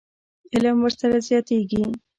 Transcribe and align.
علم 0.53 0.77
ورسره 0.81 1.17
زیاتېږي. 1.27 1.83